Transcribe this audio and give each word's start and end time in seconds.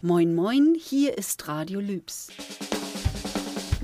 Moin, 0.00 0.32
moin, 0.32 0.76
hier 0.78 1.18
ist 1.18 1.48
Radio 1.48 1.80
Lübs. 1.80 2.28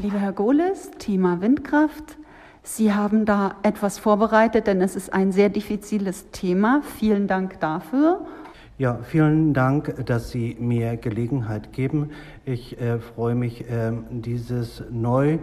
Lieber 0.01 0.21
Herr 0.21 0.33
Gohles, 0.33 0.93
Thema 1.01 1.41
Windkraft. 1.41 2.19
Sie 2.63 2.95
haben 2.95 3.25
da 3.25 3.57
etwas 3.65 3.99
vorbereitet, 3.99 4.69
denn 4.69 4.81
es 4.81 4.95
ist 4.95 5.13
ein 5.13 5.33
sehr 5.33 5.49
diffiziles 5.49 6.31
Thema. 6.31 6.83
Vielen 7.01 7.27
Dank 7.27 7.59
dafür. 7.59 8.25
Ja, 8.79 9.01
vielen 9.03 9.55
Dank, 9.55 10.07
dass 10.07 10.31
Sie 10.31 10.57
mir 10.61 10.97
Gelegenheit 10.99 11.73
geben. 11.73 12.11
Ich 12.45 12.81
äh, 12.81 13.01
freue 13.01 13.35
mich, 13.35 13.69
äh, 13.69 13.91
dieses 14.11 14.85
neu 14.93 15.39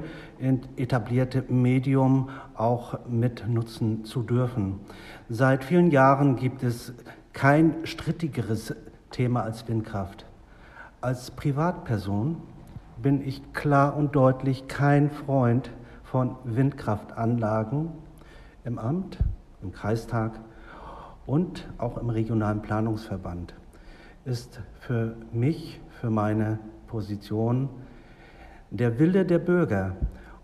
etablierte 0.78 1.44
Medium 1.50 2.30
auch 2.56 2.98
mit 3.10 3.46
nutzen 3.46 4.06
zu 4.06 4.24
dürfen. 4.24 4.80
Seit 5.28 5.66
vielen 5.66 5.92
Jahren 5.92 6.38
gibt 6.38 6.64
es 6.64 6.94
kein 7.34 7.76
strittigeres 7.84 8.74
Thema 9.12 9.44
als 9.44 9.68
Windkraft. 9.68 10.26
Als 11.04 11.32
Privatperson 11.32 12.38
bin 13.02 13.28
ich 13.28 13.54
klar 13.54 13.98
und 13.98 14.16
deutlich 14.16 14.68
kein 14.68 15.10
Freund 15.10 15.72
von 16.04 16.36
Windkraftanlagen 16.44 17.90
im 18.66 18.78
Amt, 18.78 19.18
im 19.64 19.72
Kreistag 19.72 20.40
und 21.26 21.68
auch 21.80 21.98
im 21.98 22.12
regionalen 22.12 22.62
Planungsverband. 22.62 23.56
Ist 24.26 24.62
für 24.80 25.16
mich, 25.32 25.82
für 26.00 26.12
meine 26.12 26.60
Position 26.86 27.70
der 28.70 29.00
Wille 29.00 29.26
der 29.26 29.40
Bürger 29.40 29.96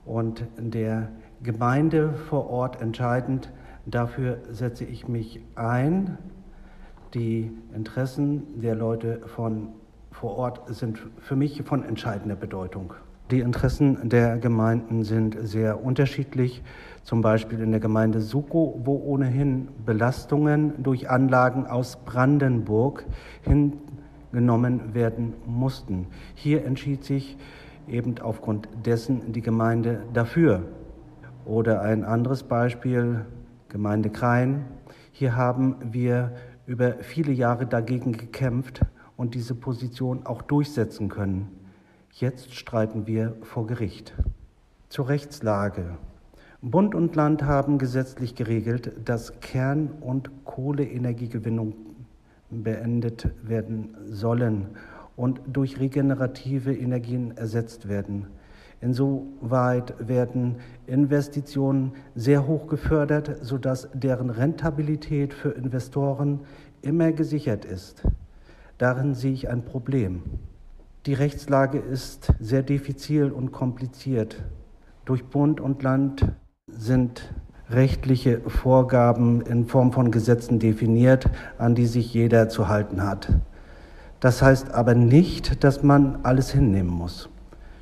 und 0.06 0.44
der 0.58 1.10
Gemeinde 1.44 2.14
vor 2.14 2.50
Ort 2.50 2.82
entscheidend. 2.82 3.54
Dafür 3.86 4.40
setze 4.50 4.86
ich 4.86 5.08
mich 5.08 5.40
ein. 5.54 6.18
Die 7.14 7.56
Interessen 7.76 8.60
der 8.60 8.74
Leute 8.74 9.22
von 9.28 9.74
vor 10.20 10.36
Ort 10.38 10.62
sind 10.74 11.00
für 11.20 11.36
mich 11.36 11.62
von 11.64 11.84
entscheidender 11.84 12.36
Bedeutung. 12.36 12.94
Die 13.30 13.40
Interessen 13.40 14.10
der 14.10 14.38
Gemeinden 14.38 15.04
sind 15.04 15.38
sehr 15.42 15.84
unterschiedlich. 15.84 16.64
Zum 17.04 17.22
Beispiel 17.22 17.60
in 17.60 17.70
der 17.70 17.80
Gemeinde 17.80 18.22
Suko, 18.22 18.82
wo 18.84 18.96
ohnehin 18.96 19.68
Belastungen 19.86 20.82
durch 20.82 21.10
Anlagen 21.10 21.68
aus 21.68 21.98
Brandenburg 22.04 23.06
hingenommen 23.44 24.96
werden 24.96 25.34
mussten. 25.46 26.08
Hier 26.34 26.66
entschied 26.66 27.04
sich 27.04 27.38
eben 27.88 28.20
aufgrund 28.20 28.70
dessen 28.86 29.34
die 29.34 29.42
Gemeinde 29.42 30.02
dafür. 30.14 30.64
Oder 31.46 31.82
ein 31.82 32.04
anderes 32.04 32.42
Beispiel, 32.42 33.26
Gemeinde 33.70 34.10
Krain. 34.10 34.66
Hier 35.12 35.36
haben 35.36 35.76
wir 35.92 36.32
über 36.66 36.94
viele 37.02 37.34
Jahre 37.34 37.68
dagegen 37.68 38.14
gekämpft, 38.14 38.82
und 39.18 39.34
diese 39.36 39.56
Position 39.56 40.26
auch 40.26 40.42
durchsetzen 40.42 41.10
können. 41.10 41.50
Jetzt 42.14 42.54
streiten 42.54 43.06
wir 43.08 43.36
vor 43.42 43.68
Gericht. 43.68 44.14
Zur 44.90 45.10
Rechtslage. 45.10 45.98
Bund 46.62 46.96
und 46.96 47.16
Land 47.16 47.44
haben 47.44 47.78
gesetzlich 47.78 48.36
geregelt, 48.36 48.94
dass 49.06 49.40
Kern- 49.42 49.92
und 50.02 50.32
Kohleenergiegewinnung 50.46 51.76
beendet 52.50 53.30
werden 53.44 53.96
sollen 54.10 54.68
und 55.16 55.42
durch 55.48 55.80
regenerative 55.80 56.74
Energien 56.74 57.36
ersetzt 57.36 57.90
werden. 57.90 58.28
Insoweit 58.80 59.96
werden 60.08 60.56
Investitionen 60.86 61.94
sehr 62.16 62.48
hoch 62.48 62.68
gefördert, 62.68 63.38
sodass 63.42 63.90
deren 63.94 64.30
Rentabilität 64.30 65.34
für 65.34 65.50
Investoren 65.50 66.42
immer 66.82 67.12
gesichert 67.12 67.66
ist. 67.66 68.04
Darin 68.78 69.16
sehe 69.16 69.34
ich 69.34 69.50
ein 69.50 69.66
Problem. 69.66 70.22
Die 71.08 71.16
Rechtslage 71.16 71.80
ist 71.80 72.32
sehr 72.40 72.62
diffizil 72.62 73.32
und 73.32 73.52
kompliziert. 73.52 74.44
Durch 75.06 75.26
Bund 75.26 75.60
und 75.60 75.82
Land 75.82 76.28
sind 76.68 77.34
rechtliche 77.72 78.42
Vorgaben 78.48 79.42
in 79.42 79.66
Form 79.66 79.94
von 79.94 80.12
Gesetzen 80.12 80.60
definiert, 80.60 81.28
an 81.58 81.74
die 81.74 81.88
sich 81.88 82.14
jeder 82.14 82.50
zu 82.50 82.68
halten 82.68 83.04
hat. 83.04 83.30
Das 84.20 84.44
heißt 84.44 84.72
aber 84.72 84.94
nicht, 84.94 85.64
dass 85.64 85.82
man 85.82 86.20
alles 86.22 86.52
hinnehmen 86.52 86.92
muss. 86.92 87.30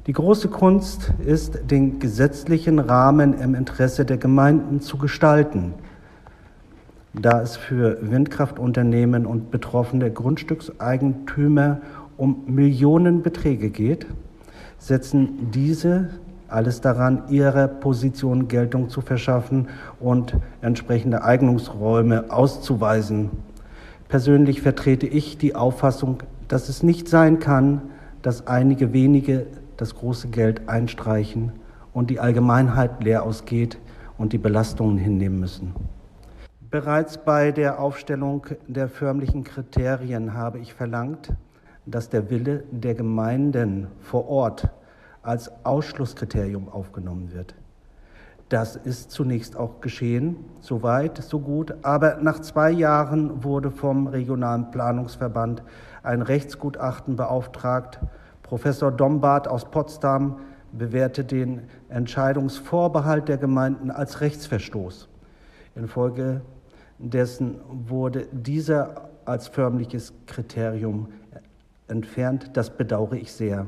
Die 0.08 0.14
große 0.14 0.48
Kunst 0.48 1.14
ist, 1.26 1.72
den 1.72 2.00
gesetzlichen 2.00 2.80
Rahmen 2.80 3.34
im 3.34 3.54
Interesse 3.54 4.06
der 4.06 4.18
Gemeinden 4.18 4.80
zu 4.80 4.98
gestalten 4.98 5.74
da 7.22 7.42
es 7.42 7.56
für 7.56 7.98
Windkraftunternehmen 8.02 9.26
und 9.26 9.52
betroffene 9.52 10.12
Grundstückseigentümer 10.12 11.82
um 12.18 12.44
Millionenbeträge 12.48 13.70
geht, 13.70 14.06
setzen 14.78 15.52
diese 15.52 16.10
alles 16.48 16.82
daran, 16.82 17.24
ihrer 17.30 17.68
Position 17.68 18.48
Geltung 18.48 18.90
zu 18.90 19.02
verschaffen 19.02 19.68
und 20.00 20.36
entsprechende 20.62 21.24
Eignungsräume 21.24 22.26
auszuweisen. 22.30 23.32
Persönlich 24.08 24.62
vertrete 24.62 25.08
ich 25.08 25.38
die 25.38 25.56
Auffassung, 25.56 26.20
dass 26.48 26.70
es 26.70 26.84
nicht 26.84 27.08
sein 27.10 27.40
kann, 27.40 27.82
dass 28.22 28.48
einige 28.48 28.94
wenige 28.94 29.48
das 29.78 29.96
große 29.96 30.30
Geld 30.30 30.70
einstreichen 30.70 31.52
und 31.94 32.10
die 32.10 32.20
Allgemeinheit 32.20 33.04
leer 33.04 33.24
ausgeht 33.24 33.80
und 34.18 34.32
die 34.32 34.38
Belastungen 34.38 34.98
hinnehmen 34.98 35.40
müssen. 35.40 35.74
Bereits 36.76 37.18
bei 37.18 37.54
der 37.54 37.80
Aufstellung 37.80 38.48
der 38.68 38.90
förmlichen 38.90 39.46
Kriterien 39.46 40.34
habe 40.34 40.60
ich 40.60 40.74
verlangt, 40.74 41.34
dass 41.86 42.10
der 42.10 42.30
Wille 42.30 42.66
der 42.70 42.96
Gemeinden 42.96 43.88
vor 44.02 44.28
Ort 44.28 44.68
als 45.22 45.50
Ausschlusskriterium 45.64 46.68
aufgenommen 46.68 47.32
wird. 47.32 47.56
Das 48.50 48.76
ist 48.76 49.12
zunächst 49.12 49.56
auch 49.56 49.80
geschehen, 49.80 50.36
so 50.60 50.84
weit, 50.84 51.18
so 51.24 51.40
gut, 51.40 51.74
aber 51.82 52.18
nach 52.18 52.40
zwei 52.40 52.72
Jahren 52.72 53.46
wurde 53.46 53.72
vom 53.72 54.08
Regionalen 54.08 54.70
Planungsverband 54.70 55.64
ein 56.04 56.22
Rechtsgutachten 56.22 57.16
beauftragt. 57.16 58.02
Professor 58.44 58.92
Dombart 58.92 59.48
aus 59.48 59.64
Potsdam 59.72 60.42
bewährte 60.74 61.24
den 61.24 61.70
Entscheidungsvorbehalt 61.88 63.30
der 63.30 63.38
Gemeinden 63.38 63.92
als 63.92 64.20
Rechtsverstoß. 64.20 65.08
Infolge 65.76 66.42
dessen 66.98 67.60
wurde 67.70 68.28
dieser 68.32 69.10
als 69.26 69.48
förmliches 69.48 70.14
Kriterium 70.28 71.08
entfernt. 71.88 72.52
Das 72.54 72.70
bedauere 72.70 73.16
ich 73.16 73.32
sehr. 73.32 73.68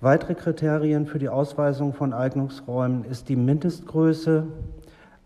Weitere 0.00 0.34
Kriterien 0.34 1.06
für 1.06 1.18
die 1.18 1.28
Ausweisung 1.28 1.92
von 1.92 2.14
Eignungsräumen 2.14 3.04
ist 3.04 3.28
die 3.28 3.36
Mindestgröße. 3.36 4.46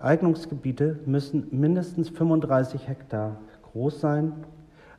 Eignungsgebiete 0.00 0.98
müssen 1.06 1.46
mindestens 1.52 2.08
35 2.08 2.88
Hektar 2.88 3.36
groß 3.62 4.00
sein. 4.00 4.32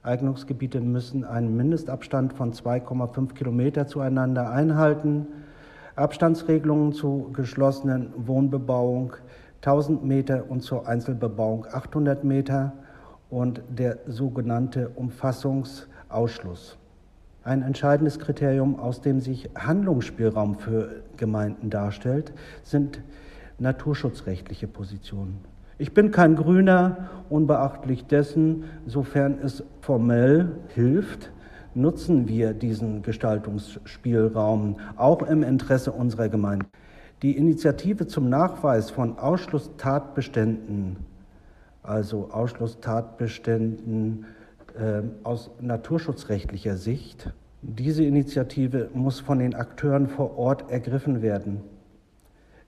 Eignungsgebiete 0.02 0.80
müssen 0.80 1.25
einen 1.25 1.58
Mindestabstand 1.58 2.34
von 2.34 2.53
2,5 2.53 3.34
Kilometer 3.34 3.88
zueinander 3.88 4.50
einhalten. 4.50 5.28
Abstandsregelungen 5.96 6.94
zu 6.94 7.31
geschlossenen 7.34 8.14
Wohnbebauung 8.16 9.14
1000 9.66 10.06
Meter 10.06 10.46
und 10.48 10.62
zur 10.62 10.88
Einzelbebauung 10.88 11.66
800 11.66 12.24
Meter 12.24 12.74
und 13.31 13.64
der 13.68 13.98
sogenannte 14.06 14.90
Umfassungsausschluss. 14.90 16.78
Ein 17.44 17.64
entscheidendes 17.64 18.20
Kriterium, 18.20 18.80
aus 18.80 19.02
dem 19.02 19.20
sich 19.22 19.50
Handlungsspielraum 19.56 20.59
für 20.59 21.02
Gemeinden 21.18 21.72
darstellt, 21.72 22.31
sind 22.62 23.02
naturschutzrechtliche 23.58 24.68
Positionen. 24.68 25.40
Ich 25.80 25.96
bin 25.96 26.12
kein 26.12 26.36
Grüner, 26.36 27.09
unbeachtlich 27.30 28.06
dessen, 28.06 28.66
sofern 28.86 29.40
es 29.42 29.64
formell 29.82 30.52
hilft, 30.76 31.32
nutzen 31.73 32.28
wir 32.28 32.53
diesen 32.53 33.02
Gestaltungsspielraum 33.02 34.78
auch 34.96 35.23
im 35.23 35.41
Interesse 35.41 35.91
unserer 35.91 36.29
Gemeinde. 36.29 36.67
Die 37.26 37.36
Initiative 37.38 38.06
zum 38.06 38.30
Nachweis 38.30 38.92
von 38.92 39.18
Ausschlusstatbeständen, 39.18 40.98
also 41.82 42.30
Ausschlusstatbeständen 42.30 44.28
äh, 44.80 45.02
aus 45.24 45.50
naturschutzrechtlicher 45.60 46.78
Sicht, 46.78 47.34
diese 47.64 48.04
Initiative 48.04 48.92
muss 48.94 49.22
von 49.22 49.40
den 49.40 49.56
Akteuren 49.56 50.08
vor 50.08 50.38
Ort 50.38 50.70
ergriffen 50.70 51.24
werden. 51.24 51.62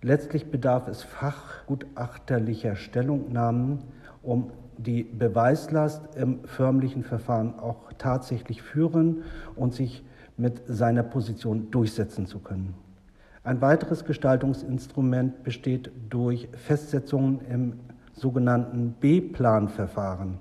Letztlich 0.01 0.49
bedarf 0.49 0.87
es 0.87 1.03
fachgutachterlicher 1.03 2.75
Stellungnahmen, 2.75 3.83
um 4.23 4.49
die 4.79 5.03
Beweislast 5.03 6.15
im 6.15 6.43
förmlichen 6.45 7.03
Verfahren 7.03 7.59
auch 7.59 7.93
tatsächlich 7.99 8.63
führen 8.63 9.21
und 9.55 9.75
sich 9.75 10.03
mit 10.35 10.63
seiner 10.65 11.03
Position 11.03 11.69
durchsetzen 11.69 12.25
zu 12.25 12.39
können. 12.39 12.86
Ein 13.47 13.61
weiteres 13.61 14.03
Gestaltungsinstrument 14.03 15.41
besteht 15.43 15.89
durch 16.09 16.49
Festsetzungen 16.51 17.39
im 17.49 17.79
sogenannten 18.11 18.91
B-Plan-Verfahren. 18.99 20.37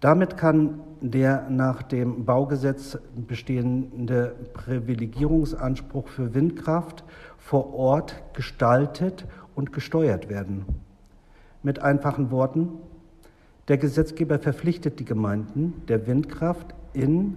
Damit 0.00 0.38
kann 0.38 0.80
der 1.02 1.50
nach 1.50 1.82
dem 1.82 2.24
Baugesetz 2.24 2.96
bestehende 3.28 4.34
Privilegierungsanspruch 4.54 6.08
für 6.08 6.32
Windkraft 6.32 7.04
vor 7.36 7.74
Ort 7.74 8.22
gestaltet 8.32 9.26
und 9.54 9.74
gesteuert 9.74 10.30
werden. 10.30 10.64
Mit 11.62 11.80
einfachen 11.80 12.30
Worten, 12.30 12.70
der 13.68 13.76
Gesetzgeber 13.76 14.38
verpflichtet 14.38 14.98
die 14.98 15.04
Gemeinden, 15.04 15.82
der 15.88 16.06
Windkraft 16.06 16.74
in 16.94 17.36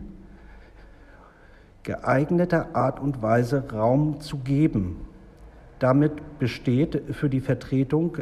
geeigneter 1.83 2.75
Art 2.75 2.99
und 2.99 3.21
Weise 3.21 3.71
Raum 3.71 4.19
zu 4.19 4.37
geben. 4.37 4.97
Damit 5.79 6.39
besteht 6.39 7.15
für 7.15 7.29
die 7.29 7.39
Vertretung 7.39 8.17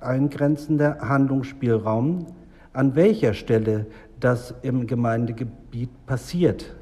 eingrenzender 0.00 0.98
Handlungsspielraum, 1.00 2.26
an 2.72 2.94
welcher 2.94 3.34
Stelle 3.34 3.86
das 4.20 4.54
im 4.62 4.86
Gemeindegebiet 4.86 5.90
passiert 6.06 6.76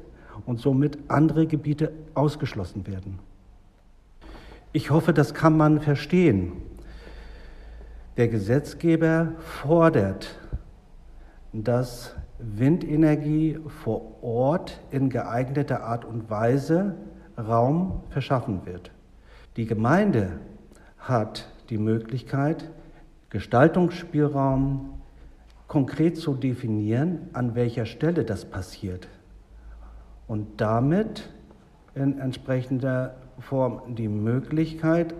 und 0.45 0.59
somit 0.59 0.97
andere 1.07 1.47
Gebiete 1.47 1.91
ausgeschlossen 2.13 2.87
werden. 2.87 3.19
Ich 4.73 4.91
hoffe, 4.91 5.13
das 5.13 5.33
kann 5.33 5.57
man 5.57 5.81
verstehen. 5.81 6.53
Der 8.17 8.27
Gesetzgeber 8.27 9.33
fordert, 9.39 10.39
dass 11.53 12.15
Windenergie 12.39 13.59
vor 13.67 14.23
Ort 14.23 14.79
in 14.91 15.09
geeigneter 15.09 15.83
Art 15.83 16.05
und 16.05 16.29
Weise 16.29 16.95
Raum 17.37 18.03
verschaffen 18.09 18.65
wird. 18.65 18.91
Die 19.55 19.65
Gemeinde 19.65 20.39
hat 20.97 21.51
die 21.69 21.77
Möglichkeit, 21.77 22.69
Gestaltungsspielraum 23.29 25.01
konkret 25.67 26.17
zu 26.17 26.33
definieren, 26.33 27.29
an 27.33 27.55
welcher 27.55 27.85
Stelle 27.85 28.23
das 28.23 28.45
passiert 28.45 29.07
und 30.27 30.61
damit 30.61 31.29
in 31.95 32.19
entsprechender 32.19 33.15
Form 33.39 33.95
die 33.95 34.07
Möglichkeit, 34.07 35.13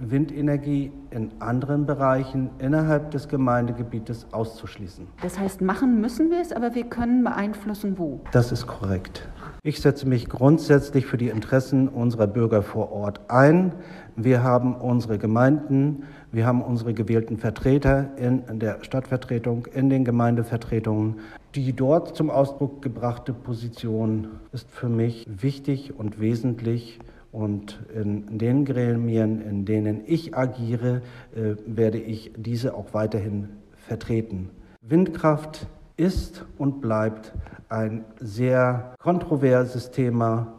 Windenergie 0.00 0.92
in 1.10 1.30
anderen 1.40 1.86
Bereichen 1.86 2.50
innerhalb 2.58 3.10
des 3.10 3.28
Gemeindegebietes 3.28 4.26
auszuschließen. 4.32 5.06
Das 5.22 5.38
heißt, 5.38 5.60
machen 5.60 6.00
müssen 6.00 6.30
wir 6.30 6.40
es, 6.40 6.52
aber 6.52 6.74
wir 6.74 6.84
können 6.84 7.22
beeinflussen, 7.22 7.98
wo. 7.98 8.20
Das 8.32 8.50
ist 8.52 8.66
korrekt. 8.66 9.28
Ich 9.62 9.80
setze 9.80 10.08
mich 10.08 10.28
grundsätzlich 10.28 11.04
für 11.06 11.18
die 11.18 11.28
Interessen 11.28 11.88
unserer 11.88 12.26
Bürger 12.26 12.62
vor 12.62 12.92
Ort 12.92 13.20
ein. 13.28 13.72
Wir 14.16 14.42
haben 14.42 14.74
unsere 14.74 15.18
Gemeinden, 15.18 16.04
wir 16.32 16.46
haben 16.46 16.62
unsere 16.62 16.94
gewählten 16.94 17.36
Vertreter 17.36 18.08
in 18.16 18.58
der 18.58 18.82
Stadtvertretung, 18.82 19.66
in 19.66 19.90
den 19.90 20.04
Gemeindevertretungen. 20.04 21.16
Die 21.54 21.72
dort 21.74 22.16
zum 22.16 22.30
Ausdruck 22.30 22.80
gebrachte 22.80 23.32
Position 23.32 24.28
ist 24.52 24.70
für 24.70 24.88
mich 24.88 25.26
wichtig 25.28 25.98
und 25.98 26.20
wesentlich. 26.20 27.00
Und 27.32 27.78
in 27.94 28.38
den 28.38 28.64
Gremien, 28.64 29.40
in 29.40 29.64
denen 29.64 30.02
ich 30.06 30.36
agiere, 30.36 31.02
äh, 31.34 31.54
werde 31.66 31.98
ich 31.98 32.32
diese 32.36 32.74
auch 32.74 32.92
weiterhin 32.92 33.48
vertreten. 33.72 34.50
Windkraft 34.82 35.66
ist 35.96 36.44
und 36.58 36.80
bleibt 36.80 37.32
ein 37.68 38.04
sehr 38.18 38.94
kontroverses 38.98 39.90
Thema. 39.90 40.54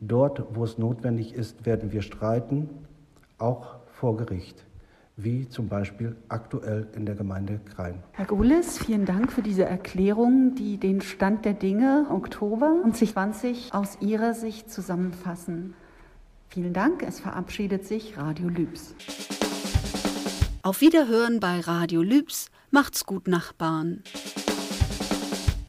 Dort, 0.00 0.44
wo 0.54 0.64
es 0.64 0.78
notwendig 0.78 1.34
ist, 1.34 1.64
werden 1.64 1.90
wir 1.92 2.02
streiten, 2.02 2.68
auch 3.38 3.76
vor 3.86 4.16
Gericht 4.16 4.67
wie 5.18 5.48
zum 5.48 5.68
Beispiel 5.68 6.16
aktuell 6.28 6.86
in 6.94 7.04
der 7.04 7.16
Gemeinde 7.16 7.60
Krain. 7.74 8.02
Herr 8.12 8.24
Gules, 8.24 8.78
vielen 8.78 9.04
Dank 9.04 9.32
für 9.32 9.42
diese 9.42 9.64
Erklärung, 9.64 10.54
die 10.54 10.78
den 10.78 11.00
Stand 11.00 11.44
der 11.44 11.54
Dinge 11.54 12.06
Oktober 12.08 12.76
2020 12.82 13.74
aus 13.74 13.98
Ihrer 14.00 14.32
Sicht 14.32 14.70
zusammenfassen. 14.70 15.74
Vielen 16.48 16.72
Dank, 16.72 17.02
es 17.02 17.18
verabschiedet 17.18 17.84
sich 17.84 18.16
Radio 18.16 18.48
Lübs. 18.48 18.94
Auf 20.62 20.80
Wiederhören 20.80 21.40
bei 21.40 21.60
Radio 21.60 22.00
Lübs, 22.02 22.50
macht's 22.70 23.04
gut 23.04 23.26
Nachbarn. 23.26 24.02